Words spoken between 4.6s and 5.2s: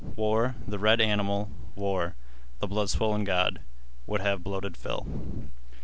fill.